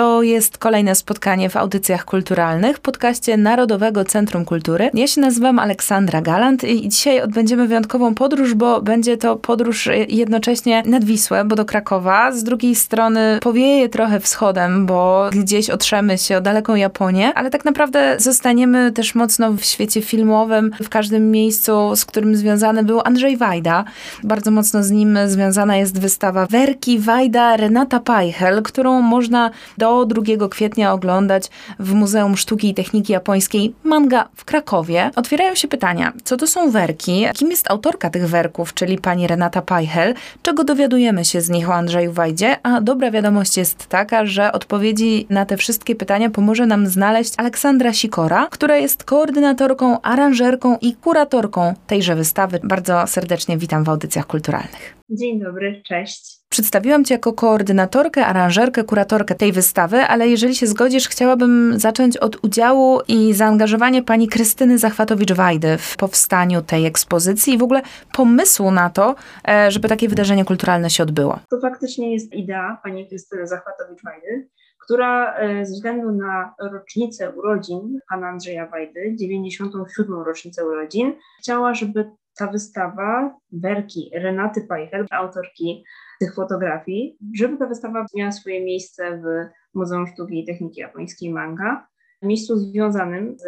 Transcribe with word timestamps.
To 0.00 0.22
jest 0.22 0.58
kolejne 0.58 0.94
spotkanie 0.94 1.50
w 1.50 1.56
audycjach 1.56 2.04
kulturalnych, 2.04 2.78
podcaście 2.78 3.36
Narodowego 3.36 4.04
Centrum 4.04 4.44
Kultury. 4.44 4.90
Ja 4.94 5.06
się 5.06 5.20
nazywam 5.20 5.58
Aleksandra 5.58 6.20
Galant 6.20 6.64
i 6.64 6.88
dzisiaj 6.88 7.20
odbędziemy 7.20 7.68
wyjątkową 7.68 8.14
podróż, 8.14 8.54
bo 8.54 8.82
będzie 8.82 9.16
to 9.16 9.36
podróż 9.36 9.88
jednocześnie 10.08 10.82
nad 10.86 11.04
Wisłę, 11.04 11.44
bo 11.44 11.56
do 11.56 11.64
Krakowa. 11.64 12.32
Z 12.32 12.44
drugiej 12.44 12.74
strony 12.74 13.38
powieje 13.42 13.88
trochę 13.88 14.20
wschodem, 14.20 14.86
bo 14.86 15.30
gdzieś 15.32 15.70
otrzemy 15.70 16.18
się 16.18 16.36
o 16.36 16.40
daleką 16.40 16.74
Japonię, 16.74 17.34
ale 17.34 17.50
tak 17.50 17.64
naprawdę 17.64 18.16
zostaniemy 18.18 18.92
też 18.92 19.14
mocno 19.14 19.52
w 19.52 19.64
świecie 19.64 20.02
filmowym, 20.02 20.70
w 20.82 20.88
każdym 20.88 21.30
miejscu, 21.30 21.96
z 21.96 22.04
którym 22.04 22.36
związany 22.36 22.84
był 22.84 23.00
Andrzej 23.04 23.36
Wajda. 23.36 23.84
Bardzo 24.22 24.50
mocno 24.50 24.82
z 24.82 24.90
nim 24.90 25.18
związana 25.26 25.76
jest 25.76 26.00
wystawa 26.00 26.46
Werki 26.46 26.98
Wajda 26.98 27.56
Renata 27.56 28.00
Pajchel, 28.00 28.62
którą 28.62 29.00
można 29.00 29.50
do 29.78 29.89
2 30.06 30.48
kwietnia 30.50 30.92
oglądać 30.92 31.50
w 31.78 31.94
Muzeum 31.94 32.36
Sztuki 32.36 32.68
i 32.68 32.74
Techniki 32.74 33.12
Japońskiej 33.12 33.74
Manga 33.84 34.28
w 34.36 34.44
Krakowie. 34.44 35.10
Otwierają 35.16 35.54
się 35.54 35.68
pytania, 35.68 36.12
co 36.24 36.36
to 36.36 36.46
są 36.46 36.70
werki, 36.70 37.26
kim 37.34 37.50
jest 37.50 37.70
autorka 37.70 38.10
tych 38.10 38.28
werków, 38.28 38.74
czyli 38.74 38.98
pani 38.98 39.26
Renata 39.26 39.62
Pajchel, 39.62 40.14
czego 40.42 40.64
dowiadujemy 40.64 41.24
się 41.24 41.40
z 41.40 41.50
nich 41.50 41.70
o 41.70 41.74
Andrzeju 41.74 42.12
Wajdzie, 42.12 42.56
a 42.62 42.80
dobra 42.80 43.10
wiadomość 43.10 43.56
jest 43.56 43.86
taka, 43.86 44.26
że 44.26 44.52
odpowiedzi 44.52 45.26
na 45.30 45.46
te 45.46 45.56
wszystkie 45.56 45.94
pytania 45.94 46.30
pomoże 46.30 46.66
nam 46.66 46.86
znaleźć 46.86 47.34
Aleksandra 47.36 47.92
Sikora, 47.92 48.48
która 48.50 48.76
jest 48.76 49.04
koordynatorką, 49.04 50.00
aranżerką 50.00 50.76
i 50.80 50.94
kuratorką 50.94 51.74
tejże 51.86 52.16
wystawy. 52.16 52.60
Bardzo 52.62 53.06
serdecznie 53.06 53.58
witam 53.58 53.84
w 53.84 53.88
audycjach 53.88 54.26
kulturalnych. 54.26 54.96
Dzień 55.10 55.40
dobry, 55.40 55.82
cześć. 55.88 56.39
Przedstawiłam 56.52 57.04
Cię 57.04 57.14
jako 57.14 57.32
koordynatorkę, 57.32 58.26
aranżerkę, 58.26 58.84
kuratorkę 58.84 59.34
tej 59.34 59.52
wystawy, 59.52 59.96
ale 59.96 60.28
jeżeli 60.28 60.54
się 60.54 60.66
zgodzisz, 60.66 61.08
chciałabym 61.08 61.78
zacząć 61.78 62.16
od 62.16 62.44
udziału 62.44 63.00
i 63.08 63.34
zaangażowania 63.34 64.02
pani 64.02 64.28
Krystyny 64.28 64.78
Zachwatowicz-Wajdy 64.78 65.78
w 65.78 65.96
powstaniu 65.96 66.62
tej 66.62 66.86
ekspozycji 66.86 67.54
i 67.54 67.58
w 67.58 67.62
ogóle 67.62 67.82
pomysłu 68.12 68.70
na 68.70 68.90
to, 68.90 69.14
e, 69.48 69.70
żeby 69.70 69.88
takie 69.88 70.08
wydarzenie 70.08 70.44
kulturalne 70.44 70.90
się 70.90 71.02
odbyło. 71.02 71.38
To 71.50 71.60
faktycznie 71.60 72.12
jest 72.12 72.32
idea 72.32 72.80
pani 72.82 73.08
Krystyny 73.08 73.42
Zachwatowicz-Wajdy, 73.46 74.48
która 74.84 75.34
e, 75.34 75.66
ze 75.66 75.72
względu 75.72 76.12
na 76.12 76.54
rocznicę 76.72 77.30
urodzin 77.30 77.98
pana 78.08 78.28
Andrzeja 78.28 78.66
Wajdy, 78.66 79.16
97. 79.18 80.22
rocznicę 80.26 80.66
urodzin, 80.66 81.12
chciała, 81.40 81.74
żeby 81.74 82.10
ta 82.38 82.46
wystawa 82.46 83.34
werki 83.52 84.10
Renaty 84.14 84.60
Pajchel, 84.68 85.06
autorki 85.10 85.84
tych 86.20 86.34
fotografii, 86.34 87.16
żeby 87.34 87.56
ta 87.56 87.66
wystawa 87.66 88.06
miała 88.14 88.32
swoje 88.32 88.64
miejsce 88.64 89.22
w 89.24 89.24
Muzeum 89.74 90.06
Sztuki 90.06 90.40
i 90.40 90.46
Techniki 90.46 90.80
Japońskiej 90.80 91.32
Manga, 91.32 91.86
miejscu 92.22 92.56
związanym 92.56 93.38
z 93.38 93.44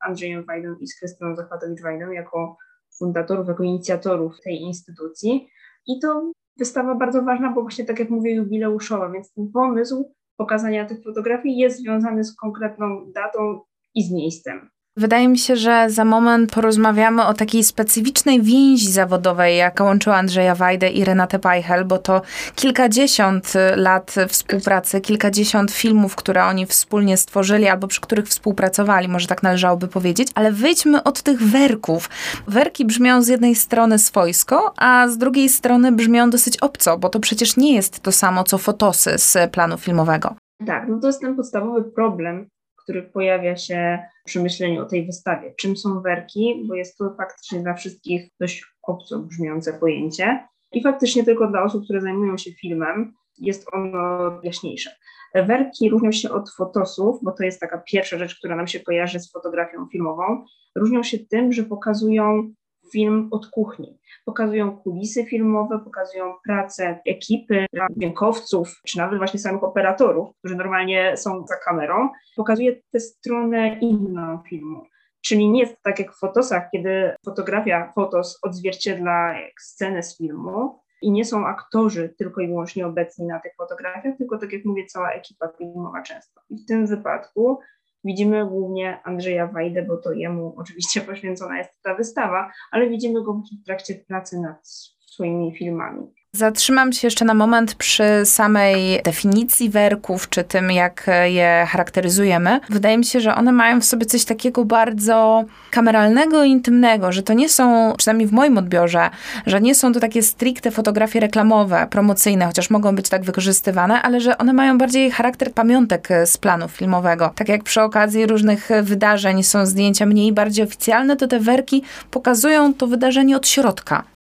Andrzejem 0.00 0.44
Wajdą 0.44 0.74
i 0.80 0.86
z 0.86 0.98
Krystyną 0.98 1.34
Zachwatowicz-Wajdą 1.34 2.10
jako 2.10 2.56
fundatorów, 2.98 3.48
jako 3.48 3.62
inicjatorów 3.62 4.40
tej 4.40 4.60
instytucji. 4.60 5.48
I 5.86 5.98
to 6.00 6.32
wystawa 6.56 6.94
bardzo 6.94 7.22
ważna, 7.22 7.52
bo 7.52 7.62
właśnie 7.62 7.84
tak 7.84 7.98
jak 7.98 8.10
mówię, 8.10 8.34
jubileuszowa, 8.34 9.10
więc 9.10 9.32
ten 9.32 9.50
pomysł 9.52 10.12
pokazania 10.36 10.86
tych 10.86 11.04
fotografii 11.04 11.58
jest 11.58 11.78
związany 11.78 12.24
z 12.24 12.36
konkretną 12.36 13.12
datą 13.12 13.60
i 13.94 14.02
z 14.02 14.12
miejscem. 14.12 14.70
Wydaje 14.98 15.28
mi 15.28 15.38
się, 15.38 15.56
że 15.56 15.90
za 15.90 16.04
moment 16.04 16.52
porozmawiamy 16.52 17.26
o 17.26 17.34
takiej 17.34 17.64
specyficznej 17.64 18.42
więzi 18.42 18.92
zawodowej, 18.92 19.56
jaka 19.56 19.84
łączyła 19.84 20.16
Andrzeja 20.16 20.54
Wajdę 20.54 20.90
i 20.90 21.04
Renatę 21.04 21.38
Pajchel, 21.38 21.84
bo 21.84 21.98
to 21.98 22.22
kilkadziesiąt 22.54 23.52
lat 23.76 24.14
współpracy, 24.28 25.00
kilkadziesiąt 25.00 25.72
filmów, 25.72 26.16
które 26.16 26.44
oni 26.44 26.66
wspólnie 26.66 27.16
stworzyli 27.16 27.68
albo 27.68 27.88
przy 27.88 28.00
których 28.00 28.26
współpracowali, 28.26 29.08
może 29.08 29.26
tak 29.26 29.42
należałoby 29.42 29.88
powiedzieć. 29.88 30.28
Ale 30.34 30.52
wyjdźmy 30.52 31.02
od 31.02 31.22
tych 31.22 31.42
werków. 31.42 32.10
Werki 32.46 32.84
brzmią 32.84 33.22
z 33.22 33.28
jednej 33.28 33.54
strony 33.54 33.98
swojsko, 33.98 34.74
a 34.76 35.08
z 35.08 35.18
drugiej 35.18 35.48
strony 35.48 35.92
brzmią 35.92 36.30
dosyć 36.30 36.56
obco, 36.56 36.98
bo 36.98 37.08
to 37.08 37.20
przecież 37.20 37.56
nie 37.56 37.74
jest 37.74 38.00
to 38.00 38.12
samo 38.12 38.44
co 38.44 38.58
fotosy 38.58 39.18
z 39.18 39.52
planu 39.52 39.78
filmowego. 39.78 40.34
Tak, 40.66 40.88
no 40.88 41.00
to 41.00 41.06
jest 41.06 41.20
ten 41.20 41.36
podstawowy 41.36 41.84
problem, 41.84 42.46
który 42.86 43.02
pojawia 43.02 43.56
się 43.56 43.98
przy 44.24 44.40
myśleniu 44.40 44.82
o 44.82 44.86
tej 44.86 45.06
wystawie. 45.06 45.54
Czym 45.56 45.76
są 45.76 46.00
werki? 46.00 46.64
Bo 46.68 46.74
jest 46.74 46.98
to 46.98 47.14
faktycznie 47.16 47.60
dla 47.60 47.74
wszystkich 47.74 48.30
dość 48.40 48.64
obco 48.82 49.18
brzmiące 49.18 49.72
pojęcie 49.72 50.48
i 50.72 50.82
faktycznie 50.82 51.24
tylko 51.24 51.46
dla 51.46 51.62
osób, 51.62 51.84
które 51.84 52.00
zajmują 52.00 52.38
się 52.38 52.50
filmem 52.52 53.12
jest 53.38 53.66
ono 53.72 54.30
jaśniejsze. 54.42 54.90
Werki 55.34 55.90
różnią 55.90 56.12
się 56.12 56.30
od 56.30 56.50
fotosów, 56.50 57.18
bo 57.22 57.32
to 57.32 57.44
jest 57.44 57.60
taka 57.60 57.78
pierwsza 57.78 58.18
rzecz, 58.18 58.38
która 58.38 58.56
nam 58.56 58.66
się 58.66 58.80
kojarzy 58.80 59.20
z 59.20 59.32
fotografią 59.32 59.86
filmową. 59.92 60.44
Różnią 60.76 61.02
się 61.02 61.18
tym, 61.18 61.52
że 61.52 61.62
pokazują 61.62 62.52
film 62.92 63.28
od 63.30 63.46
kuchni. 63.46 63.98
Pokazują 64.24 64.76
kulisy 64.76 65.24
filmowe, 65.24 65.80
pokazują 65.84 66.34
pracę 66.44 67.00
ekipy, 67.06 67.66
dźwiękowców, 67.96 68.80
czy 68.86 68.98
nawet 68.98 69.18
właśnie 69.18 69.40
samych 69.40 69.64
operatorów, 69.64 70.28
którzy 70.38 70.56
normalnie 70.56 71.16
są 71.16 71.46
za 71.46 71.56
kamerą. 71.56 72.08
Pokazuje 72.36 72.80
tę 72.92 73.00
stronę 73.00 73.78
inną 73.78 74.38
filmu. 74.48 74.82
Czyli 75.20 75.50
nie 75.50 75.60
jest 75.60 75.82
tak 75.82 75.98
jak 75.98 76.12
w 76.12 76.18
fotosach, 76.18 76.68
kiedy 76.72 77.14
fotografia 77.24 77.92
fotos 77.94 78.38
odzwierciedla 78.42 79.34
scenę 79.60 80.02
z 80.02 80.18
filmu 80.18 80.80
i 81.02 81.10
nie 81.10 81.24
są 81.24 81.46
aktorzy 81.46 82.14
tylko 82.18 82.40
i 82.40 82.46
wyłącznie 82.46 82.86
obecni 82.86 83.26
na 83.26 83.40
tych 83.40 83.52
fotografiach, 83.56 84.16
tylko 84.18 84.38
tak 84.38 84.52
jak 84.52 84.64
mówię, 84.64 84.86
cała 84.86 85.10
ekipa 85.10 85.48
filmowa 85.58 86.02
często. 86.02 86.40
I 86.50 86.56
w 86.56 86.66
tym 86.66 86.86
wypadku 86.86 87.58
Widzimy 88.06 88.46
głównie 88.46 89.00
Andrzeja 89.04 89.46
Wajdę, 89.46 89.82
bo 89.82 89.96
to 89.96 90.12
jemu 90.12 90.54
oczywiście 90.56 91.00
poświęcona 91.10 91.58
jest 91.58 91.82
ta 91.82 91.94
wystawa, 91.94 92.52
ale 92.70 92.90
widzimy 92.90 93.24
go 93.24 93.42
w 93.62 93.64
trakcie 93.64 93.94
pracy 93.94 94.40
nad 94.40 94.68
swoimi 95.00 95.56
filmami. 95.56 96.12
Zatrzymam 96.36 96.92
się 96.92 97.06
jeszcze 97.06 97.24
na 97.24 97.34
moment 97.34 97.74
przy 97.74 98.04
samej 98.24 99.02
definicji 99.04 99.70
werków, 99.70 100.28
czy 100.28 100.44
tym, 100.44 100.70
jak 100.70 101.06
je 101.24 101.66
charakteryzujemy. 101.68 102.60
Wydaje 102.70 102.98
mi 102.98 103.04
się, 103.04 103.20
że 103.20 103.34
one 103.34 103.52
mają 103.52 103.80
w 103.80 103.84
sobie 103.84 104.06
coś 104.06 104.24
takiego 104.24 104.64
bardzo 104.64 105.44
kameralnego 105.70 106.44
i 106.44 106.50
intymnego, 106.50 107.12
że 107.12 107.22
to 107.22 107.32
nie 107.32 107.48
są, 107.48 107.94
przynajmniej 107.98 108.28
w 108.28 108.32
moim 108.32 108.58
odbiorze, 108.58 109.10
że 109.46 109.60
nie 109.60 109.74
są 109.74 109.92
to 109.92 110.00
takie 110.00 110.22
stricte 110.22 110.70
fotografie 110.70 111.20
reklamowe, 111.20 111.86
promocyjne, 111.90 112.46
chociaż 112.46 112.70
mogą 112.70 112.96
być 112.96 113.08
tak 113.08 113.24
wykorzystywane, 113.24 114.02
ale 114.02 114.20
że 114.20 114.38
one 114.38 114.52
mają 114.52 114.78
bardziej 114.78 115.10
charakter 115.10 115.52
pamiątek 115.52 116.08
z 116.24 116.36
planu 116.36 116.68
filmowego. 116.68 117.32
Tak 117.34 117.48
jak 117.48 117.62
przy 117.62 117.82
okazji 117.82 118.26
różnych 118.26 118.68
wydarzeń 118.82 119.42
są 119.42 119.66
zdjęcia 119.66 120.06
mniej 120.06 120.32
bardziej 120.32 120.64
oficjalne, 120.64 121.16
to 121.16 121.26
te 121.26 121.40
werki 121.40 121.82
pokazują 122.10 122.74
to 122.74 122.86
wydarzenie 122.86 123.36
od 123.36 123.48
środka 123.48 124.15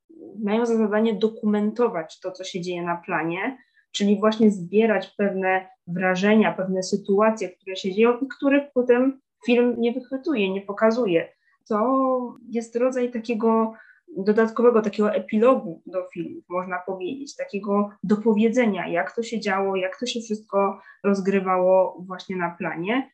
mają 0.42 0.66
za 0.66 0.76
zadanie 0.76 1.14
dokumentować 1.14 2.20
to, 2.20 2.32
co 2.32 2.44
się 2.44 2.60
dzieje 2.60 2.82
na 2.82 2.97
planie, 2.97 3.58
czyli 3.92 4.20
właśnie 4.20 4.50
zbierać 4.50 5.14
pewne 5.16 5.69
wrażenia, 5.86 6.53
pewne 6.53 6.82
sytuacje, 6.82 7.48
które 7.48 7.76
się 7.76 7.92
dzieją 7.92 8.19
i 8.19 8.28
których 8.28 8.62
potem 8.75 9.20
film 9.47 9.75
nie 9.78 9.92
wychwytuje, 9.92 10.50
nie 10.50 10.60
pokazuje. 10.60 11.28
To 11.69 12.34
jest 12.48 12.76
rodzaj 12.76 13.10
takiego 13.10 13.75
dodatkowego, 14.16 14.82
takiego 14.82 15.14
epilogu 15.14 15.82
do 15.86 16.08
filmów, 16.12 16.44
można 16.48 16.78
powiedzieć, 16.78 17.36
takiego 17.36 17.91
dopowiedzenia, 18.02 18.88
jak 18.88 19.16
to 19.16 19.22
się 19.22 19.41
działo, 19.41 19.76
jak 19.76 19.98
to 20.00 20.06
się 20.06 20.20
wszystko 20.20 20.81
rozgrywało 21.04 22.02
właśnie 22.06 22.36
na 22.36 22.50
planie. 22.50 23.10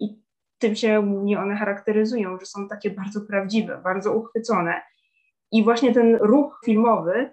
I 0.00 0.22
tym 0.58 0.76
się 0.76 1.02
głównie 1.08 1.40
one 1.40 1.56
charakteryzują, 1.56 2.38
że 2.38 2.46
są 2.46 2.68
takie 2.68 2.90
bardzo 2.90 3.20
prawdziwe, 3.20 3.80
bardzo 3.84 4.12
uchwycone. 4.12 4.80
I 5.52 5.64
właśnie 5.64 5.94
ten 5.94 6.16
ruch 6.16 6.60
filmowy 6.64 7.30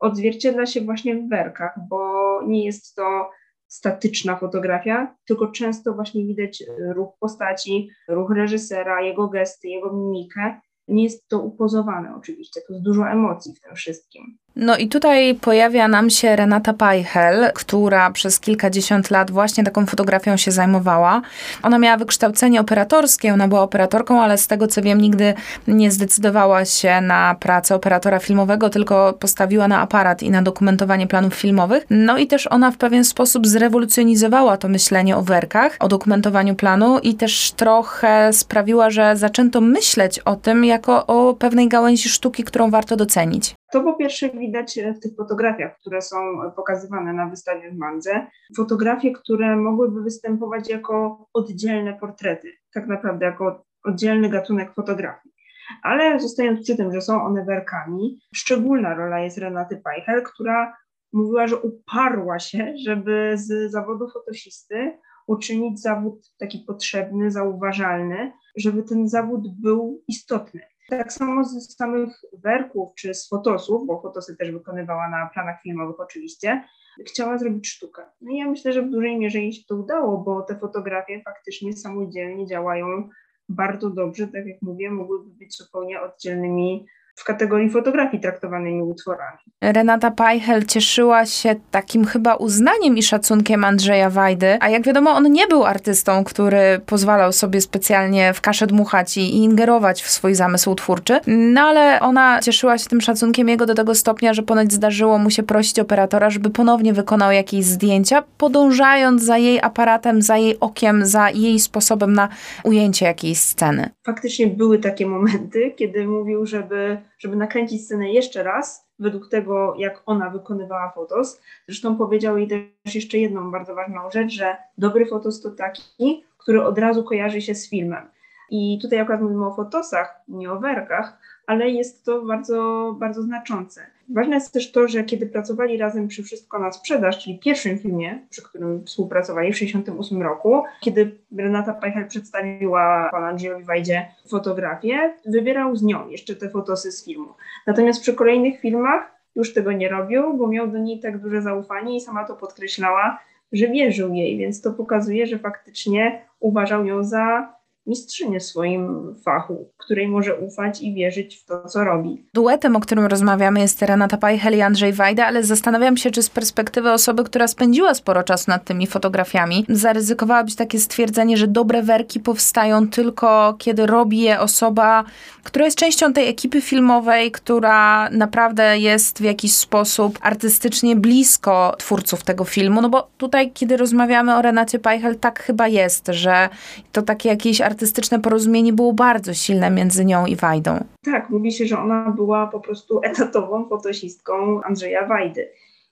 odzwierciedla 0.00 0.66
się 0.66 0.80
właśnie 0.80 1.16
w 1.16 1.28
werkach, 1.28 1.78
bo 1.88 2.42
nie 2.46 2.64
jest 2.64 2.94
to 2.94 3.30
statyczna 3.66 4.36
fotografia, 4.36 5.16
tylko 5.26 5.46
często 5.46 5.94
właśnie 5.94 6.26
widać 6.26 6.64
ruch 6.94 7.08
postaci, 7.20 7.90
ruch 8.08 8.30
reżysera, 8.30 9.02
jego 9.02 9.28
gesty, 9.28 9.68
jego 9.68 9.92
mimikę. 9.92 10.60
Nie 10.88 11.04
jest 11.04 11.28
to 11.28 11.40
upozowane 11.40 12.14
oczywiście, 12.16 12.60
to 12.60 12.72
jest 12.72 12.84
dużo 12.84 13.08
emocji 13.08 13.54
w 13.54 13.60
tym 13.60 13.74
wszystkim. 13.74 14.38
No 14.60 14.76
i 14.76 14.88
tutaj 14.88 15.34
pojawia 15.34 15.88
nam 15.88 16.10
się 16.10 16.36
Renata 16.36 16.72
Pajchel, 16.72 17.50
która 17.54 18.10
przez 18.10 18.40
kilkadziesiąt 18.40 19.10
lat 19.10 19.30
właśnie 19.30 19.64
taką 19.64 19.86
fotografią 19.86 20.36
się 20.36 20.50
zajmowała. 20.50 21.22
Ona 21.62 21.78
miała 21.78 21.96
wykształcenie 21.96 22.60
operatorskie, 22.60 23.32
ona 23.32 23.48
była 23.48 23.62
operatorką, 23.62 24.22
ale 24.22 24.38
z 24.38 24.46
tego 24.46 24.66
co 24.66 24.82
wiem, 24.82 25.00
nigdy 25.00 25.34
nie 25.68 25.90
zdecydowała 25.90 26.64
się 26.64 27.00
na 27.00 27.36
pracę 27.40 27.74
operatora 27.74 28.18
filmowego, 28.18 28.70
tylko 28.70 29.12
postawiła 29.12 29.68
na 29.68 29.80
aparat 29.80 30.22
i 30.22 30.30
na 30.30 30.42
dokumentowanie 30.42 31.06
planów 31.06 31.34
filmowych. 31.34 31.86
No 31.90 32.18
i 32.18 32.26
też 32.26 32.46
ona 32.46 32.70
w 32.70 32.76
pewien 32.76 33.04
sposób 33.04 33.46
zrewolucjonizowała 33.46 34.56
to 34.56 34.68
myślenie 34.68 35.16
o 35.16 35.22
werkach, 35.22 35.76
o 35.80 35.88
dokumentowaniu 35.88 36.54
planu 36.54 36.98
i 36.98 37.14
też 37.14 37.52
trochę 37.52 38.32
sprawiła, 38.32 38.90
że 38.90 39.16
zaczęto 39.16 39.60
myśleć 39.60 40.18
o 40.18 40.36
tym 40.36 40.64
jako 40.64 41.06
o 41.06 41.34
pewnej 41.34 41.68
gałęzi 41.68 42.08
sztuki, 42.08 42.44
którą 42.44 42.70
warto 42.70 42.96
docenić. 42.96 43.57
To 43.72 43.80
po 43.82 43.94
pierwsze 43.94 44.30
widać 44.30 44.78
w 44.96 45.00
tych 45.00 45.16
fotografiach, 45.16 45.78
które 45.80 46.02
są 46.02 46.16
pokazywane 46.56 47.12
na 47.12 47.28
wystawie 47.28 47.70
w 47.70 47.76
Mandze. 47.76 48.26
Fotografie, 48.56 49.12
które 49.12 49.56
mogłyby 49.56 50.02
występować 50.02 50.68
jako 50.68 51.26
oddzielne 51.32 51.94
portrety, 51.94 52.52
tak 52.74 52.86
naprawdę 52.86 53.26
jako 53.26 53.64
oddzielny 53.84 54.28
gatunek 54.28 54.74
fotografii. 54.74 55.34
Ale 55.82 56.20
zostając 56.20 56.62
przy 56.62 56.76
tym, 56.76 56.92
że 56.92 57.00
są 57.00 57.24
one 57.24 57.44
werkami, 57.44 58.20
szczególna 58.34 58.94
rola 58.94 59.20
jest 59.20 59.38
Renaty 59.38 59.76
Pajchel, 59.84 60.22
która 60.22 60.76
mówiła, 61.12 61.46
że 61.46 61.56
uparła 61.56 62.38
się, 62.38 62.74
żeby 62.84 63.32
z 63.34 63.70
zawodu 63.70 64.08
fotosisty 64.10 64.98
uczynić 65.26 65.80
zawód 65.80 66.32
taki 66.38 66.58
potrzebny, 66.58 67.30
zauważalny, 67.30 68.32
żeby 68.56 68.82
ten 68.82 69.08
zawód 69.08 69.60
był 69.60 70.02
istotny. 70.08 70.60
Tak 70.88 71.12
samo 71.12 71.44
z 71.44 71.76
samych 71.76 72.24
werków 72.32 72.94
czy 72.94 73.14
z 73.14 73.28
fotosów, 73.28 73.86
bo 73.86 74.02
fotosy 74.02 74.36
też 74.36 74.50
wykonywała 74.50 75.08
na 75.08 75.30
planach 75.34 75.62
filmowych 75.62 76.00
oczywiście, 76.00 76.64
chciała 77.06 77.38
zrobić 77.38 77.68
sztukę. 77.68 78.02
No 78.20 78.32
i 78.32 78.36
ja 78.36 78.48
myślę, 78.48 78.72
że 78.72 78.82
w 78.82 78.90
dużej 78.90 79.18
mierze 79.18 79.38
jej 79.38 79.52
się 79.52 79.62
to 79.68 79.76
udało, 79.76 80.18
bo 80.18 80.42
te 80.42 80.58
fotografie 80.58 81.22
faktycznie 81.24 81.72
samodzielnie 81.72 82.46
działają 82.46 83.08
bardzo 83.48 83.90
dobrze, 83.90 84.26
tak 84.26 84.46
jak 84.46 84.62
mówię, 84.62 84.90
mogłyby 84.90 85.30
być 85.30 85.56
zupełnie 85.56 86.00
oddzielnymi 86.00 86.86
w 87.18 87.24
kategorii 87.24 87.70
fotografii 87.70 88.22
traktowanymi 88.22 88.82
utworami. 88.82 89.38
Renata 89.60 90.10
Pajchel 90.10 90.66
cieszyła 90.66 91.26
się 91.26 91.54
takim 91.70 92.04
chyba 92.04 92.34
uznaniem 92.34 92.96
i 92.96 93.02
szacunkiem 93.02 93.64
Andrzeja 93.64 94.10
Wajdy, 94.10 94.58
a 94.60 94.68
jak 94.68 94.82
wiadomo, 94.82 95.10
on 95.10 95.32
nie 95.32 95.46
był 95.46 95.64
artystą, 95.64 96.24
który 96.24 96.80
pozwalał 96.86 97.32
sobie 97.32 97.60
specjalnie 97.60 98.34
w 98.34 98.40
kaszę 98.40 98.66
dmuchać 98.66 99.16
i 99.16 99.36
ingerować 99.36 100.02
w 100.02 100.10
swój 100.10 100.34
zamysł 100.34 100.74
twórczy, 100.74 101.20
no 101.26 101.60
ale 101.60 102.00
ona 102.00 102.40
cieszyła 102.40 102.78
się 102.78 102.86
tym 102.86 103.00
szacunkiem 103.00 103.48
jego 103.48 103.66
do 103.66 103.74
tego 103.74 103.94
stopnia, 103.94 104.34
że 104.34 104.42
ponoć 104.42 104.72
zdarzyło 104.72 105.18
mu 105.18 105.30
się 105.30 105.42
prosić 105.42 105.78
operatora, 105.78 106.30
żeby 106.30 106.50
ponownie 106.50 106.92
wykonał 106.92 107.32
jakieś 107.32 107.64
zdjęcia, 107.64 108.22
podążając 108.38 109.22
za 109.22 109.38
jej 109.38 109.60
aparatem, 109.62 110.22
za 110.22 110.36
jej 110.36 110.60
okiem, 110.60 111.06
za 111.06 111.30
jej 111.30 111.60
sposobem 111.60 112.12
na 112.12 112.28
ujęcie 112.64 113.06
jakiejś 113.06 113.38
sceny. 113.38 113.90
Faktycznie 114.06 114.46
były 114.46 114.78
takie 114.78 115.06
momenty, 115.06 115.74
kiedy 115.76 116.06
mówił, 116.06 116.46
żeby 116.46 117.07
żeby 117.18 117.36
nakręcić 117.36 117.84
scenę 117.84 118.12
jeszcze 118.12 118.42
raz, 118.42 118.88
według 118.98 119.28
tego, 119.28 119.74
jak 119.78 120.02
ona 120.06 120.30
wykonywała 120.30 120.90
fotos. 120.90 121.40
Zresztą 121.66 121.96
powiedział 121.96 122.38
jej 122.38 122.48
też 122.48 122.94
jeszcze 122.94 123.18
jedną 123.18 123.50
bardzo 123.50 123.74
ważną 123.74 124.10
rzecz, 124.10 124.32
że 124.32 124.56
dobry 124.78 125.06
fotos 125.06 125.40
to 125.40 125.50
taki, 125.50 126.24
który 126.38 126.64
od 126.64 126.78
razu 126.78 127.04
kojarzy 127.04 127.42
się 127.42 127.54
z 127.54 127.70
filmem. 127.70 128.08
I 128.50 128.78
tutaj 128.82 129.00
akurat 129.00 129.20
mówimy 129.20 129.46
o 129.46 129.54
fotosach, 129.54 130.20
nie 130.28 130.52
o 130.52 130.60
werkach, 130.60 131.18
ale 131.46 131.70
jest 131.70 132.04
to 132.04 132.22
bardzo, 132.22 132.94
bardzo 132.98 133.22
znaczące. 133.22 133.97
Ważne 134.14 134.34
jest 134.34 134.52
też 134.52 134.72
to, 134.72 134.88
że 134.88 135.04
kiedy 135.04 135.26
pracowali 135.26 135.78
razem 135.78 136.08
przy 136.08 136.22
Wszystko 136.22 136.58
na 136.58 136.72
sprzedaż, 136.72 137.24
czyli 137.24 137.38
pierwszym 137.38 137.78
filmie, 137.78 138.26
przy 138.30 138.42
którym 138.42 138.84
współpracowali 138.84 139.52
w 139.52 139.54
1968 139.54 140.22
roku, 140.22 140.62
kiedy 140.80 141.18
Renata 141.36 141.74
Pajchel 141.74 142.08
przedstawiła 142.08 143.08
pana 143.10 143.26
Andrzejowi 143.26 143.64
Wajdzie 143.64 144.06
fotografię, 144.28 145.14
wybierał 145.26 145.76
z 145.76 145.82
nią 145.82 146.08
jeszcze 146.08 146.36
te 146.36 146.50
fotosy 146.50 146.92
z 146.92 147.04
filmu. 147.04 147.34
Natomiast 147.66 148.02
przy 148.02 148.14
kolejnych 148.14 148.60
filmach 148.60 149.12
już 149.36 149.54
tego 149.54 149.72
nie 149.72 149.88
robił, 149.88 150.34
bo 150.34 150.48
miał 150.48 150.68
do 150.68 150.78
niej 150.78 151.00
tak 151.00 151.18
duże 151.18 151.42
zaufanie 151.42 151.96
i 151.96 152.00
sama 152.00 152.24
to 152.24 152.36
podkreślała, 152.36 153.18
że 153.52 153.68
wierzył 153.68 154.14
jej, 154.14 154.38
więc 154.38 154.60
to 154.60 154.72
pokazuje, 154.72 155.26
że 155.26 155.38
faktycznie 155.38 156.22
uważał 156.40 156.86
ją 156.86 157.04
za 157.04 157.57
mistrzynię 157.88 158.40
swoim 158.40 159.14
fachu, 159.24 159.68
której 159.76 160.08
może 160.08 160.36
ufać 160.36 160.82
i 160.82 160.94
wierzyć 160.94 161.36
w 161.36 161.44
to, 161.44 161.68
co 161.68 161.84
robi. 161.84 162.26
Duetem, 162.34 162.76
o 162.76 162.80
którym 162.80 163.06
rozmawiamy, 163.06 163.60
jest 163.60 163.82
Renata 163.82 164.16
Pajchel 164.16 164.56
i 164.56 164.60
Andrzej 164.60 164.92
Wajda, 164.92 165.26
ale 165.26 165.44
zastanawiam 165.44 165.96
się, 165.96 166.10
czy 166.10 166.22
z 166.22 166.30
perspektywy 166.30 166.92
osoby, 166.92 167.24
która 167.24 167.48
spędziła 167.48 167.94
sporo 167.94 168.22
czasu 168.22 168.50
nad 168.50 168.64
tymi 168.64 168.86
fotografiami, 168.86 169.66
zaryzykowałabyś 169.68 170.54
takie 170.54 170.78
stwierdzenie, 170.78 171.36
że 171.36 171.46
dobre 171.46 171.82
werki 171.82 172.20
powstają 172.20 172.88
tylko, 172.88 173.54
kiedy 173.58 173.86
robi 173.86 174.20
je 174.20 174.40
osoba, 174.40 175.04
która 175.42 175.64
jest 175.64 175.78
częścią 175.78 176.12
tej 176.12 176.28
ekipy 176.28 176.60
filmowej, 176.60 177.30
która 177.30 178.10
naprawdę 178.10 178.78
jest 178.78 179.18
w 179.18 179.24
jakiś 179.24 179.52
sposób 179.54 180.18
artystycznie 180.22 180.96
blisko 180.96 181.74
twórców 181.78 182.24
tego 182.24 182.44
filmu, 182.44 182.82
no 182.82 182.88
bo 182.88 183.08
tutaj, 183.18 183.52
kiedy 183.52 183.76
rozmawiamy 183.76 184.36
o 184.36 184.42
Renacie 184.42 184.78
Pajchel, 184.78 185.16
tak 185.16 185.42
chyba 185.42 185.68
jest, 185.68 186.06
że 186.08 186.48
to 186.92 187.02
takie 187.02 187.28
jakieś 187.28 187.60
artystyczne 187.60 187.77
artystyczne 187.78 188.20
porozumienie 188.20 188.72
było 188.72 188.92
bardzo 188.92 189.34
silne 189.34 189.70
między 189.70 190.04
nią 190.04 190.26
i 190.26 190.36
Wajdą. 190.36 190.84
Tak, 191.04 191.30
mówi 191.30 191.52
się, 191.52 191.66
że 191.66 191.78
ona 191.78 192.10
była 192.10 192.46
po 192.46 192.60
prostu 192.60 193.00
etatową 193.02 193.68
fotosistką 193.68 194.62
Andrzeja 194.62 195.06
Wajdy. 195.06 195.48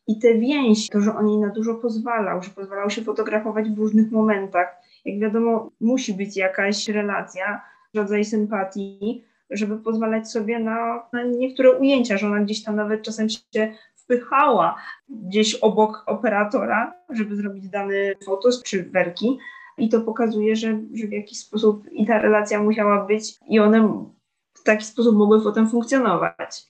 I 0.06 0.18
tę 0.18 0.34
więź, 0.34 0.88
to, 0.88 1.00
że 1.00 1.16
on 1.16 1.28
jej 1.28 1.38
na 1.38 1.48
dużo 1.48 1.74
pozwalał, 1.74 2.42
że 2.42 2.50
pozwalał 2.50 2.90
się 2.90 3.02
fotografować 3.02 3.70
w 3.70 3.78
różnych 3.78 4.10
momentach. 4.10 4.76
Jak 5.04 5.20
wiadomo, 5.20 5.70
musi 5.80 6.14
być 6.14 6.36
jakaś 6.36 6.88
relacja, 6.88 7.60
rodzaj 7.94 8.24
sympatii, 8.24 9.24
żeby 9.50 9.78
pozwalać 9.78 10.30
sobie 10.30 10.58
na, 10.58 11.02
na 11.12 11.22
niektóre 11.22 11.78
ujęcia, 11.78 12.16
że 12.16 12.26
ona 12.26 12.40
gdzieś 12.40 12.62
tam 12.62 12.76
nawet 12.76 13.02
czasem 13.02 13.28
się 13.28 13.72
wpychała 13.94 14.74
gdzieś 15.08 15.54
obok 15.54 16.02
operatora, 16.06 16.94
żeby 17.10 17.36
zrobić 17.36 17.68
dany 17.68 18.14
fotos 18.24 18.62
czy 18.62 18.82
werki, 18.82 19.38
i 19.78 19.88
to 19.88 20.00
pokazuje, 20.00 20.56
że, 20.56 20.80
że 20.94 21.06
w 21.06 21.12
jakiś 21.12 21.38
sposób 21.38 21.92
i 21.92 22.06
ta 22.06 22.18
relacja 22.18 22.62
musiała 22.62 23.06
być 23.06 23.34
i 23.48 23.60
one 23.60 24.06
w 24.54 24.62
taki 24.62 24.84
sposób 24.84 25.16
mogły 25.16 25.42
potem 25.42 25.68
funkcjonować. 25.70 26.66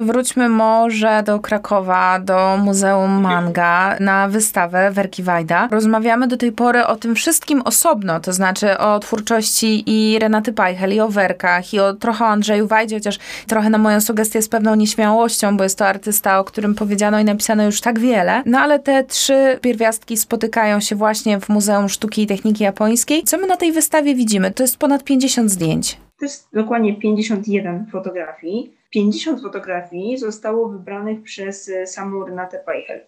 Wróćmy 0.00 0.48
może 0.48 1.22
do 1.26 1.40
Krakowa, 1.40 2.18
do 2.18 2.56
Muzeum 2.56 3.20
Manga, 3.20 3.96
na 4.00 4.28
wystawę 4.28 4.90
Werki 4.90 5.22
Wajda. 5.22 5.68
Rozmawiamy 5.70 6.28
do 6.28 6.36
tej 6.36 6.52
pory 6.52 6.86
o 6.86 6.96
tym 6.96 7.14
wszystkim 7.14 7.62
osobno, 7.64 8.20
to 8.20 8.32
znaczy 8.32 8.78
o 8.78 8.98
twórczości 8.98 9.84
i 9.86 10.18
Renaty 10.18 10.52
Pajchel, 10.52 10.94
i 10.94 11.00
o 11.00 11.08
werkach, 11.08 11.74
i 11.74 11.80
o 11.80 11.94
trochę 11.94 12.24
o 12.24 12.28
Andrzeju 12.28 12.66
Wajdzie, 12.66 12.96
chociaż 12.96 13.18
trochę 13.46 13.70
na 13.70 13.78
moją 13.78 14.00
sugestię 14.00 14.42
z 14.42 14.48
pewną 14.48 14.74
nieśmiałością, 14.74 15.56
bo 15.56 15.64
jest 15.64 15.78
to 15.78 15.86
artysta, 15.86 16.40
o 16.40 16.44
którym 16.44 16.74
powiedziano 16.74 17.20
i 17.20 17.24
napisano 17.24 17.64
już 17.64 17.80
tak 17.80 17.98
wiele. 17.98 18.42
No 18.46 18.58
ale 18.58 18.78
te 18.78 19.04
trzy 19.04 19.58
pierwiastki 19.62 20.16
spotykają 20.16 20.80
się 20.80 20.96
właśnie 20.96 21.40
w 21.40 21.48
Muzeum 21.48 21.88
Sztuki 21.88 22.22
i 22.22 22.26
Techniki 22.26 22.64
Japońskiej. 22.64 23.22
Co 23.22 23.38
my 23.38 23.46
na 23.46 23.56
tej 23.56 23.72
wystawie 23.72 24.14
widzimy? 24.14 24.50
To 24.50 24.62
jest 24.62 24.78
ponad 24.78 25.04
50 25.04 25.50
zdjęć. 25.50 25.98
To 26.18 26.24
jest 26.24 26.48
dokładnie 26.52 26.96
51 26.96 27.86
fotografii. 27.92 28.76
50 28.96 29.42
fotografii 29.42 30.18
zostało 30.18 30.68
wybranych 30.68 31.22
przez 31.22 31.68
e, 31.68 31.86
samą 31.86 32.26
Renatę 32.26 32.58
Pajchel. 32.58 33.00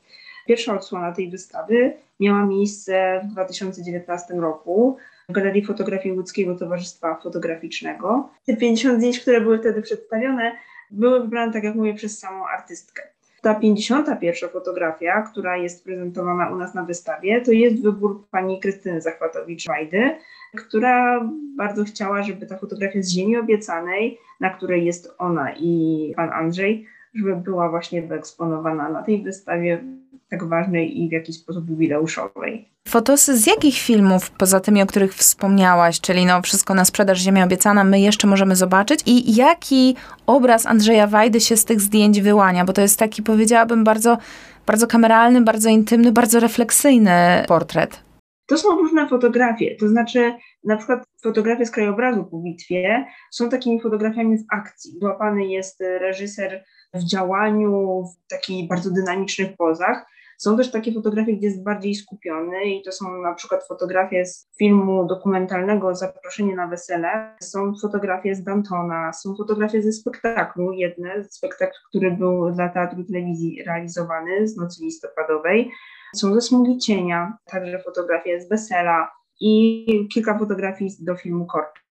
Pierwsza 0.47 0.75
odsłona 0.75 1.12
tej 1.12 1.30
wystawy 1.30 1.92
miała 2.21 2.47
miejsce 2.47 3.21
w 3.25 3.33
2019 3.33 4.35
roku 4.35 4.97
w 5.28 5.33
Galerii 5.33 5.64
Fotografii 5.64 6.14
Łódzkiego 6.14 6.54
Towarzystwa 6.54 7.21
Fotograficznego. 7.23 8.30
Te 8.47 8.57
50 8.57 8.99
zdjęć, 8.99 9.21
które 9.21 9.40
były 9.40 9.59
wtedy 9.59 9.83
przedstawione, 9.83 10.52
były 10.90 11.21
wybrane, 11.21 11.52
tak 11.52 11.64
jak 11.64 11.75
mówię, 11.75 11.95
przez 11.95 12.18
samą 12.18 12.47
artystkę. 12.47 13.02
Ta 13.48 13.54
51 13.54 14.50
fotografia, 14.50 15.22
która 15.22 15.56
jest 15.56 15.84
prezentowana 15.84 16.50
u 16.50 16.56
nas 16.56 16.74
na 16.74 16.84
wystawie, 16.84 17.40
to 17.40 17.52
jest 17.52 17.82
wybór 17.82 18.28
pani 18.30 18.60
Krystyny 18.60 19.00
Zachwatowicz-Wajdy, 19.00 20.10
która 20.56 21.28
bardzo 21.56 21.84
chciała, 21.84 22.22
żeby 22.22 22.46
ta 22.46 22.56
fotografia 22.56 23.02
z 23.02 23.10
Ziemi 23.10 23.36
Obiecanej, 23.36 24.18
na 24.40 24.50
której 24.50 24.84
jest 24.84 25.14
ona 25.18 25.52
i 25.56 26.12
pan 26.16 26.30
Andrzej, 26.30 26.86
żeby 27.14 27.36
była 27.36 27.68
właśnie 27.68 28.02
wyeksponowana 28.02 28.88
na 28.88 29.02
tej 29.02 29.22
wystawie 29.22 29.84
tak 30.30 30.49
ważnej 30.49 31.00
i 31.02 31.08
w 31.08 31.12
jakiś 31.12 31.37
sposób 31.37 31.70
jubileuszowej. 31.70 32.68
Fotosy 32.88 33.38
z 33.38 33.47
jakich 33.47 33.75
filmów, 33.75 34.30
poza 34.30 34.61
tymi, 34.61 34.82
o 34.82 34.87
których 34.87 35.14
wspomniałaś, 35.14 36.00
czyli 36.00 36.26
no 36.26 36.42
wszystko 36.42 36.75
na 36.75 36.85
sprzedaż 36.85 37.18
Ziemia 37.18 37.44
Obiecana, 37.44 37.85
my 37.85 38.00
jeszcze 38.00 38.26
możemy 38.26 38.56
zobaczyć? 38.56 39.00
I 39.06 39.35
jaki 39.35 39.97
obraz 40.26 40.66
Andrzeja 40.66 41.06
Wajdy 41.06 41.40
się 41.40 41.56
z 41.56 41.64
tych 41.64 41.80
zdjęć 41.80 42.20
wyłania? 42.20 42.64
Bo 42.64 42.73
to 42.73 42.80
jest 42.80 42.99
taki, 42.99 43.23
powiedziałabym, 43.23 43.85
bardzo, 43.85 44.18
bardzo 44.66 44.87
kameralny, 44.87 45.40
bardzo 45.40 45.68
intymny, 45.68 46.12
bardzo 46.12 46.40
refleksyjny 46.40 47.44
portret. 47.49 48.00
To 48.47 48.56
są 48.58 48.76
różne 48.76 49.08
fotografie, 49.08 49.76
to 49.80 49.88
znaczy 49.88 50.35
na 50.64 50.76
przykład 50.76 51.04
fotografie 51.23 51.66
z 51.66 51.70
krajobrazu 51.70 52.25
po 52.25 52.38
bitwie 52.38 53.06
są 53.30 53.49
takimi 53.49 53.80
fotografiami 53.80 54.38
w 54.38 54.44
akcji. 54.52 54.92
Złapany 55.00 55.47
jest 55.47 55.80
reżyser 55.80 56.64
w 56.94 57.04
działaniu, 57.04 58.04
w 58.04 58.28
takich 58.30 58.68
bardzo 58.68 58.90
dynamicznych 58.90 59.56
pozach. 59.56 60.06
Są 60.38 60.57
też 60.57 60.71
takie 60.71 60.92
fotografie, 60.92 61.37
gdzie 61.37 61.47
jest 61.47 61.62
bardziej 61.62 61.95
skupiony 61.95 62.64
i 62.64 62.83
to 62.83 62.92
są 62.92 63.23
na 63.23 63.35
przykład 63.35 63.66
fotografie 63.68 64.26
z 64.26 64.49
filmu 64.59 65.07
dokumentalnego 65.07 65.95
Zaproszenie 65.95 66.57
na 66.57 66.66
wesele, 66.66 67.37
są 67.40 67.73
fotografie 67.83 68.35
z 68.35 68.42
Dantona, 68.42 69.12
są 69.12 69.37
fotografie 69.37 69.83
ze 69.83 69.92
spektaklu, 69.92 70.73
jedne, 70.73 71.25
spektakl, 71.25 71.75
który 71.88 72.11
był 72.11 72.50
dla 72.50 72.68
Teatru 72.68 73.04
Telewizji 73.04 73.62
realizowany 73.66 74.49
z 74.49 74.57
Nocy 74.57 74.85
Listopadowej, 74.85 75.71
są 76.16 76.35
ze 76.35 76.40
Smugi 76.40 76.78
Cienia, 76.78 77.38
także 77.45 77.83
fotografie 77.83 78.40
z 78.40 78.49
Wesela 78.49 79.11
i 79.40 79.87
kilka 80.12 80.38
fotografii 80.38 80.90
do 81.00 81.16
filmu 81.16 81.47
Korcz. 81.47 81.88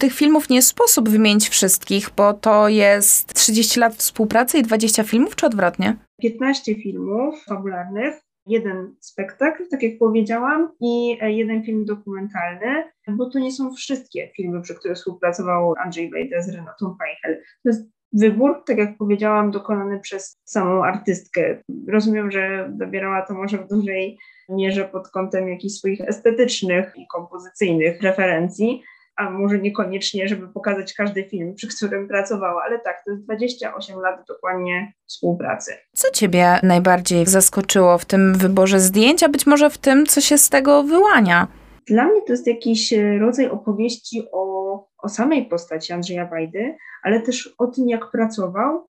Tych 0.00 0.12
filmów 0.14 0.50
nie 0.50 0.62
sposób 0.62 1.08
wymienić 1.08 1.48
wszystkich, 1.48 2.10
bo 2.16 2.34
to 2.34 2.68
jest 2.68 3.34
30 3.34 3.80
lat 3.80 3.94
współpracy 3.94 4.58
i 4.58 4.62
20 4.62 5.02
filmów, 5.04 5.36
czy 5.36 5.46
odwrotnie? 5.46 5.96
15 6.22 6.74
filmów 6.74 7.44
fabularnych, 7.44 8.14
jeden 8.46 8.94
spektakl, 9.00 9.68
tak 9.70 9.82
jak 9.82 9.98
powiedziałam, 9.98 10.72
i 10.80 11.18
jeden 11.22 11.64
film 11.64 11.84
dokumentalny, 11.84 12.84
bo 13.08 13.30
to 13.30 13.38
nie 13.38 13.52
są 13.52 13.74
wszystkie 13.74 14.30
filmy, 14.36 14.62
przy 14.62 14.74
których 14.74 14.96
współpracował 14.96 15.74
Andrzej 15.84 16.10
Wejda 16.10 16.42
z 16.42 16.48
Renatą 16.48 16.96
Pajchel. 16.98 17.42
To 17.62 17.68
jest 17.68 17.90
wybór, 18.12 18.62
tak 18.66 18.78
jak 18.78 18.96
powiedziałam, 18.96 19.50
dokonany 19.50 20.00
przez 20.00 20.36
samą 20.44 20.84
artystkę. 20.84 21.62
Rozumiem, 21.88 22.30
że 22.30 22.72
dobierała 22.72 23.22
to 23.22 23.34
może 23.34 23.58
w 23.58 23.68
dużej 23.68 24.18
mierze 24.48 24.84
pod 24.84 25.08
kątem 25.08 25.48
jakichś 25.48 25.74
swoich 25.74 26.00
estetycznych 26.00 26.92
i 26.96 27.06
kompozycyjnych 27.06 27.98
preferencji, 27.98 28.82
a 29.20 29.30
może 29.30 29.58
niekoniecznie, 29.58 30.28
żeby 30.28 30.48
pokazać 30.48 30.94
każdy 30.94 31.24
film, 31.24 31.54
przy 31.54 31.68
którym 31.68 32.08
pracowała, 32.08 32.62
ale 32.66 32.78
tak, 32.78 33.02
to 33.04 33.10
jest 33.10 33.24
28 33.24 34.00
lat 34.00 34.24
dokładnie 34.28 34.92
współpracy. 35.06 35.72
Co 35.92 36.10
Ciebie 36.10 36.58
najbardziej 36.62 37.26
zaskoczyło 37.26 37.98
w 37.98 38.04
tym 38.04 38.34
wyborze 38.34 38.80
zdjęć, 38.80 39.22
a 39.22 39.28
być 39.28 39.46
może 39.46 39.70
w 39.70 39.78
tym, 39.78 40.06
co 40.06 40.20
się 40.20 40.38
z 40.38 40.48
tego 40.48 40.82
wyłania? 40.82 41.48
Dla 41.86 42.04
mnie 42.04 42.22
to 42.22 42.32
jest 42.32 42.46
jakiś 42.46 42.92
e, 42.92 43.18
rodzaj 43.18 43.48
opowieści 43.48 44.22
o, 44.32 44.88
o 44.98 45.08
samej 45.08 45.44
postaci 45.44 45.92
Andrzeja 45.92 46.26
Wajdy, 46.26 46.76
ale 47.02 47.20
też 47.20 47.54
o 47.58 47.66
tym, 47.66 47.88
jak 47.88 48.10
pracował. 48.10 48.86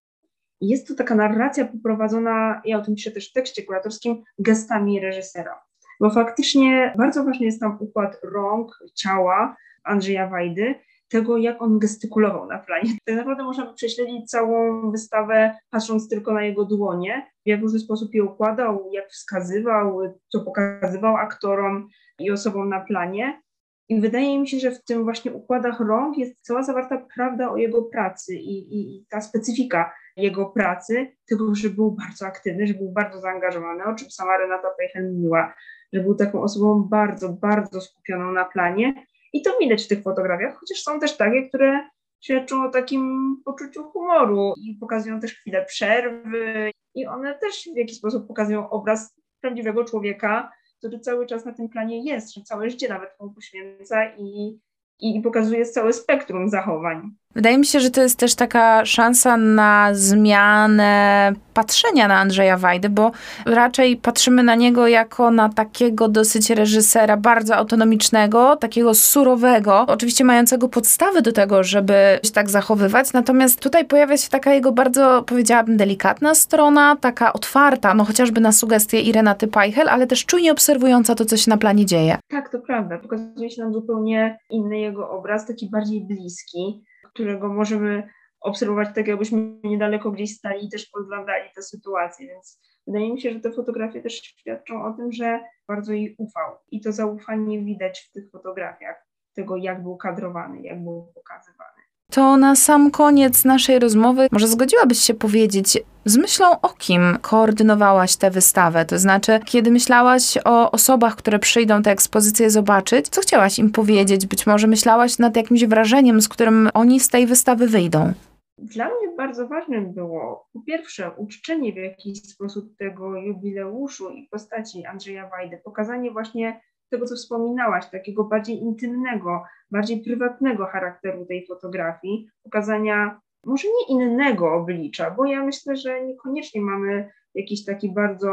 Jest 0.62 0.88
to 0.88 0.96
taka 0.96 1.16
narracja 1.16 1.66
poprowadzona, 1.66 2.62
ja 2.66 2.78
o 2.78 2.82
tym 2.82 2.96
piszę 2.96 3.12
też 3.12 3.30
w 3.30 3.34
tekście 3.34 3.64
kuratorskim, 3.64 4.24
gestami 4.40 5.00
reżysera. 5.00 5.62
Bo 6.00 6.10
faktycznie 6.10 6.94
bardzo 6.98 7.24
ważny 7.24 7.46
jest 7.46 7.60
tam 7.60 7.78
układ 7.80 8.20
rąk, 8.24 8.80
ciała, 8.96 9.56
Andrzeja 9.84 10.28
Wajdy, 10.28 10.76
tego, 11.12 11.38
jak 11.38 11.62
on 11.62 11.80
gestykulował 11.80 12.48
na 12.48 12.60
planie. 12.60 12.92
Tak 13.06 13.16
naprawdę 13.16 13.44
można 13.44 13.66
by 13.66 13.74
prześledzić 13.74 14.30
całą 14.30 14.92
wystawę, 14.92 15.56
patrząc 15.70 16.10
tylko 16.10 16.34
na 16.34 16.44
jego 16.44 16.66
dłonie, 16.66 17.32
w 17.46 17.50
jak 17.50 17.62
różny 17.62 17.80
sposób 17.80 18.14
je 18.14 18.24
układał, 18.24 18.90
jak 18.92 19.10
wskazywał, 19.10 20.02
co 20.30 20.40
pokazywał 20.40 21.18
aktorom 21.18 21.90
i 22.20 22.32
osobom 22.32 22.70
na 22.70 22.80
planie. 22.80 23.42
I 23.90 24.02
wydaje 24.02 24.40
mi 24.40 24.48
się, 24.48 24.60
że 24.60 24.72
w 24.72 24.84
tym 24.84 25.04
właśnie 25.04 25.32
układach 25.32 25.80
rąk 25.80 26.18
jest 26.18 26.42
cała 26.42 26.64
zawarta 26.64 27.08
prawda 27.16 27.50
o 27.50 27.58
jego 27.58 27.82
pracy 27.82 28.36
i, 28.36 28.76
i, 28.76 28.98
i 28.98 29.06
ta 29.10 29.22
specyfika 29.22 29.94
jego 30.18 30.46
pracy, 30.46 31.08
tego, 31.30 31.56
że 31.56 31.70
był 31.70 31.92
bardzo 31.92 32.26
aktywny, 32.26 32.68
że 32.68 32.74
był 32.74 32.92
bardzo 32.92 33.20
zaangażowany, 33.20 33.84
o 33.84 33.96
czym 33.96 34.12
sama 34.12 34.38
Renata 34.38 34.68
Pejchel 34.78 35.14
mówiła, 35.14 35.54
że 35.94 36.00
był 36.00 36.16
taką 36.16 36.42
osobą 36.42 36.88
bardzo, 36.90 37.30
bardzo 37.30 37.82
skupioną 37.82 38.32
na 38.32 38.46
planie 38.46 39.06
i 39.34 39.42
to 39.42 39.58
widać 39.60 39.84
w 39.84 39.88
tych 39.88 40.04
fotografiach, 40.04 40.58
chociaż 40.60 40.82
są 40.82 41.00
też 41.00 41.18
takie, 41.18 41.50
które 41.50 41.90
świadczą 42.22 42.64
o 42.64 42.70
takim 42.70 43.36
poczuciu 43.46 43.84
humoru 43.84 44.54
i 44.58 44.78
pokazują 44.80 45.20
też 45.20 45.34
chwilę 45.34 45.66
przerwy 45.66 46.72
i 46.96 47.08
one 47.08 47.40
też 47.40 47.70
w 47.74 47.78
jakiś 47.78 47.98
sposób 47.98 48.28
pokazują 48.28 48.70
obraz 48.70 49.16
prawdziwego 49.42 49.84
człowieka, 49.84 50.52
który 50.78 51.00
cały 51.00 51.26
czas 51.26 51.46
na 51.46 51.54
tym 51.54 51.70
planie 51.70 52.04
jest, 52.04 52.34
że 52.34 52.42
całe 52.42 52.70
życie 52.70 52.90
nawet 52.90 53.20
mu 53.20 53.34
poświęca 53.34 54.16
i, 54.18 54.60
i 55.00 55.22
pokazuje 55.22 55.66
całe 55.66 55.94
spektrum 55.94 56.50
zachowań. 56.50 57.12
Wydaje 57.36 57.58
mi 57.58 57.66
się, 57.66 57.80
że 57.80 57.92
to 57.92 58.02
jest 58.02 58.20
też 58.20 58.36
taka 58.36 58.86
szansa 58.86 59.38
na 59.38 59.90
zmianę 59.94 61.34
patrzenia 61.54 62.08
na 62.08 62.20
Andrzeja 62.20 62.58
Wajdy, 62.58 62.90
bo 62.90 63.12
raczej 63.46 63.98
patrzymy 63.98 64.44
na 64.44 64.56
niego 64.56 64.88
jako 64.88 65.32
na 65.32 65.50
takiego 65.50 66.08
dosyć 66.08 66.50
reżysera 66.50 67.18
bardzo 67.18 67.56
autonomicznego, 67.56 68.56
takiego 68.56 68.94
surowego, 68.94 69.86
oczywiście 69.88 70.24
mającego 70.24 70.70
podstawy 70.70 71.22
do 71.22 71.32
tego, 71.32 71.64
żeby 71.64 72.20
się 72.24 72.32
tak 72.32 72.50
zachowywać. 72.50 73.14
Natomiast 73.14 73.60
tutaj 73.60 73.86
pojawia 73.86 74.18
się 74.18 74.30
taka 74.30 74.54
jego 74.54 74.72
bardzo, 74.72 75.24
powiedziałabym, 75.28 75.78
delikatna 75.78 76.36
strona, 76.36 76.96
taka 76.96 77.34
otwarta, 77.34 77.94
no 77.94 78.06
chociażby 78.06 78.42
na 78.42 78.52
sugestie 78.52 79.02
Irenaty 79.02 79.48
Pajchel, 79.48 79.90
ale 79.90 80.08
też 80.08 80.26
czujnie 80.26 80.52
obserwująca 80.52 81.16
to, 81.16 81.26
co 81.26 81.38
się 81.38 81.50
na 81.50 81.58
planie 81.58 81.86
dzieje. 81.86 82.18
Tak, 82.28 82.50
to 82.52 82.60
prawda. 82.60 82.98
Pokazuje 82.98 83.50
się 83.50 83.62
nam 83.62 83.74
zupełnie 83.74 84.38
inny 84.50 84.80
jego 84.80 85.10
obraz, 85.10 85.48
taki 85.48 85.70
bardziej 85.70 86.02
bliski 86.02 86.84
którego 87.14 87.54
możemy 87.54 88.10
obserwować 88.42 88.90
tak, 88.96 89.08
jakbyśmy 89.08 89.60
niedaleko 89.64 90.12
gdzieś 90.12 90.38
stali 90.38 90.66
i 90.66 90.70
też 90.70 90.86
podglądali 90.86 91.50
tę 91.56 91.64
sytuację, 91.64 92.28
więc 92.28 92.62
wydaje 92.88 93.14
mi 93.14 93.22
się, 93.22 93.32
że 93.32 93.40
te 93.40 93.52
fotografie 93.52 94.02
też 94.02 94.14
świadczą 94.14 94.86
o 94.86 94.94
tym, 94.94 95.12
że 95.12 95.40
bardzo 95.68 95.94
jej 95.94 96.16
ufał 96.18 96.58
i 96.72 96.82
to 96.82 96.92
zaufanie 96.92 97.62
widać 97.62 98.00
w 98.00 98.12
tych 98.12 98.32
fotografiach, 98.32 99.08
tego 99.34 99.58
jak 99.58 99.84
był 99.84 99.98
kadrowany, 99.98 100.62
jak 100.62 100.84
był 100.84 101.12
pokazywany. 101.16 101.71
To 102.12 102.38
na 102.38 102.56
sam 102.56 102.92
koniec 102.92 103.46
naszej 103.46 103.80
rozmowy, 103.80 104.28
może 104.32 104.48
zgodziłabyś 104.48 105.00
się 105.00 105.14
powiedzieć, 105.14 105.78
z 106.06 106.18
myślą 106.18 106.62
o 106.62 106.70
kim 106.70 107.18
koordynowałaś 107.22 108.16
tę 108.16 108.32
wystawę? 108.32 108.86
To 108.86 109.00
znaczy, 109.00 109.40
kiedy 109.46 109.72
myślałaś 109.72 110.38
o 110.46 110.72
osobach, 110.72 111.16
które 111.16 111.40
przyjdą 111.40 111.82
tę 111.82 111.92
ekspozycję 111.92 112.50
zobaczyć, 112.50 113.10
co 113.10 113.22
chciałaś 113.22 113.60
im 113.60 113.72
powiedzieć? 113.72 114.28
Być 114.28 114.48
może 114.48 114.68
myślałaś 114.68 115.20
nad 115.20 115.36
jakimś 115.36 115.66
wrażeniem, 115.66 116.22
z 116.22 116.30
którym 116.30 116.70
oni 116.74 117.00
z 117.00 117.10
tej 117.10 117.28
wystawy 117.28 117.68
wyjdą? 117.68 118.14
Dla 118.58 118.86
mnie 118.86 119.16
bardzo 119.18 119.48
ważnym 119.48 119.94
było, 119.94 120.48
po 120.54 120.62
pierwsze, 120.62 121.12
uczczenie 121.18 121.74
w 121.74 121.76
jakiś 121.76 122.22
sposób 122.22 122.78
tego 122.78 123.16
jubileuszu 123.16 124.10
i 124.10 124.28
postaci 124.32 124.86
Andrzeja 124.86 125.30
Wajdy, 125.30 125.62
pokazanie 125.64 126.12
właśnie 126.12 126.62
tego, 126.92 127.06
co 127.06 127.16
wspominałaś, 127.16 127.90
takiego 127.90 128.24
bardziej 128.24 128.58
intymnego, 128.58 129.44
bardziej 129.72 130.04
prywatnego 130.04 130.66
charakteru 130.66 131.26
tej 131.26 131.48
fotografii, 131.48 132.30
pokazania 132.44 133.20
może 133.46 133.68
nie 133.68 133.96
innego 133.96 134.54
oblicza, 134.54 135.12
bo 135.12 135.26
ja 135.26 135.46
myślę, 135.46 135.76
że 135.76 136.06
niekoniecznie 136.06 136.62
mamy 136.62 137.10
jakiś 137.36 137.66
taki 137.66 137.94
bardzo 137.94 138.32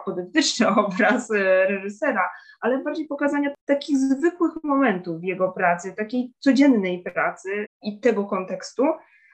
apodyktyczny 0.00 0.68
obraz 0.86 1.30
e, 1.30 1.66
reżysera, 1.66 2.30
ale 2.60 2.78
bardziej 2.78 3.06
pokazania 3.06 3.50
takich 3.64 3.96
zwykłych 3.96 4.52
momentów 4.64 5.20
w 5.20 5.24
jego 5.24 5.52
pracy, 5.52 5.94
takiej 5.96 6.32
codziennej 6.38 7.02
pracy 7.02 7.66
i 7.82 8.00
tego 8.00 8.24
kontekstu. 8.24 8.84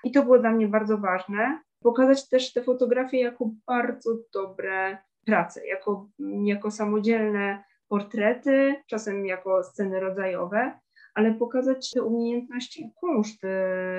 I 0.05 0.13
to 0.13 0.23
było 0.23 0.39
dla 0.39 0.51
mnie 0.51 0.69
bardzo 0.69 0.99
ważne. 0.99 1.61
Pokazać 1.83 2.29
też 2.29 2.53
te 2.53 2.63
fotografie 2.63 3.21
jako 3.21 3.51
bardzo 3.67 4.11
dobre 4.35 4.99
prace, 5.27 5.67
jako, 5.67 6.09
jako 6.45 6.71
samodzielne 6.71 7.65
portrety, 7.95 8.75
czasem 8.87 9.27
jako 9.27 9.63
sceny 9.65 10.01
rodzajowe, 10.01 10.79
ale 11.15 11.35
pokazać 11.35 11.91
te 11.91 12.03
umiejętności 12.03 12.83
i 12.83 12.93
kunszt 13.01 13.43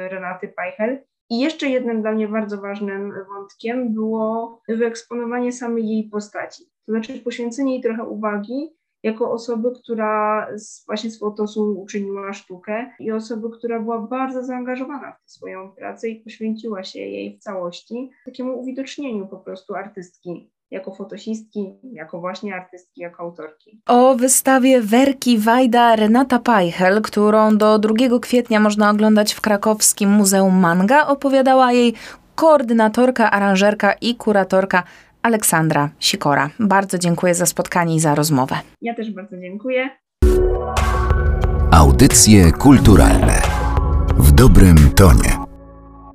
Renaty 0.10 0.48
Pajchel. 0.48 1.04
I 1.30 1.40
jeszcze 1.40 1.70
jednym 1.70 2.02
dla 2.02 2.12
mnie 2.12 2.28
bardzo 2.28 2.62
ważnym 2.62 3.14
wątkiem 3.30 3.94
było 3.94 4.62
wyeksponowanie 4.68 5.52
samej 5.52 5.90
jej 5.90 6.10
postaci, 6.10 6.64
to 6.86 6.92
znaczy 6.92 7.20
poświęcenie 7.20 7.74
jej 7.74 7.84
trochę 7.84 8.04
uwagi 8.04 8.75
jako 9.04 9.32
osoby, 9.32 9.72
która 9.84 10.48
z, 10.56 10.86
właśnie 10.86 11.10
z 11.10 11.20
fotosu 11.20 11.82
uczyniła 11.82 12.34
sztukę 12.34 12.92
i 13.00 13.12
osoby, 13.12 13.50
która 13.58 13.80
była 13.80 14.00
bardzo 14.00 14.44
zaangażowana 14.44 15.16
w 15.25 15.32
swoją 15.32 15.72
pracę 15.72 16.10
i 16.10 16.24
poświęciła 16.24 16.84
się 16.84 17.00
jej 17.00 17.38
w 17.38 17.40
całości, 17.40 18.10
takiemu 18.25 18.60
uwidocznieniu 18.60 19.28
po 19.28 19.38
prostu 19.38 19.75
artystki 19.75 20.52
jako 20.72 20.95
fotosistki, 20.95 21.74
jako 21.93 22.19
właśnie 22.19 22.55
artystki, 22.55 23.01
jako 23.01 23.24
autorki. 23.24 23.81
O 23.88 24.15
wystawie 24.15 24.81
Werki 24.81 25.38
Wajda 25.38 25.95
Renata 25.95 26.39
Pajchel, 26.39 27.01
którą 27.01 27.57
do 27.57 27.79
2 27.79 27.93
kwietnia 28.22 28.60
można 28.60 28.89
oglądać 28.89 29.34
w 29.34 29.41
krakowskim 29.41 30.10
Muzeum 30.10 30.60
Manga, 30.60 31.07
opowiadała 31.07 31.72
jej 31.72 31.93
koordynatorka, 32.36 33.31
aranżerka 33.31 33.93
i 33.93 34.15
kuratorka 34.15 34.84
Aleksandra 35.22 35.89
Sikora. 36.00 36.50
Bardzo 36.60 36.98
dziękuję 36.98 37.36
za 37.36 37.45
spotkanie 37.45 37.95
i 37.95 38.00
za 38.00 38.15
rozmowę. 38.15 38.55
Ja 38.81 38.93
też 38.95 39.12
bardzo 39.12 39.38
dziękuję. 39.38 39.89
Audycje 41.72 42.51
kulturalne 42.51 43.41
w 44.17 44.31
dobrym 44.31 44.75
tonie. 44.95 45.45